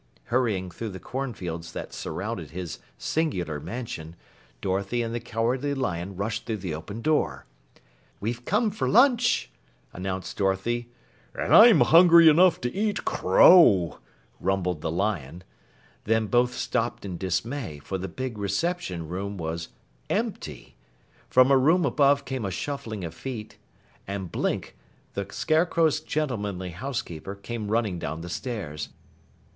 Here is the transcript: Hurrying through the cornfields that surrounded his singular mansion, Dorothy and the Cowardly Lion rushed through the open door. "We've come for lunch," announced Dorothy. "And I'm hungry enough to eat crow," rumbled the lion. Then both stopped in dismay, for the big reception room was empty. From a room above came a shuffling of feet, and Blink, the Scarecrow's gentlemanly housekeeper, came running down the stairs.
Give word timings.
Hurrying 0.33 0.71
through 0.71 0.89
the 0.89 0.99
cornfields 0.99 1.73
that 1.73 1.93
surrounded 1.93 2.49
his 2.49 2.79
singular 2.97 3.59
mansion, 3.59 4.15
Dorothy 4.59 5.03
and 5.03 5.13
the 5.13 5.19
Cowardly 5.19 5.75
Lion 5.75 6.15
rushed 6.15 6.47
through 6.47 6.57
the 6.57 6.73
open 6.73 7.03
door. 7.03 7.45
"We've 8.19 8.43
come 8.43 8.71
for 8.71 8.89
lunch," 8.89 9.51
announced 9.93 10.37
Dorothy. 10.37 10.89
"And 11.35 11.53
I'm 11.55 11.81
hungry 11.81 12.27
enough 12.29 12.59
to 12.61 12.73
eat 12.73 13.05
crow," 13.05 13.99
rumbled 14.39 14.81
the 14.81 14.89
lion. 14.89 15.43
Then 16.05 16.25
both 16.25 16.55
stopped 16.55 17.05
in 17.05 17.19
dismay, 17.19 17.77
for 17.83 17.99
the 17.99 18.07
big 18.07 18.39
reception 18.39 19.07
room 19.07 19.37
was 19.37 19.67
empty. 20.09 20.77
From 21.29 21.51
a 21.51 21.57
room 21.59 21.85
above 21.85 22.25
came 22.25 22.43
a 22.43 22.49
shuffling 22.49 23.03
of 23.03 23.13
feet, 23.13 23.59
and 24.07 24.31
Blink, 24.31 24.75
the 25.13 25.27
Scarecrow's 25.29 25.99
gentlemanly 25.99 26.71
housekeeper, 26.71 27.35
came 27.35 27.67
running 27.69 27.99
down 27.99 28.21
the 28.21 28.29
stairs. 28.29 28.89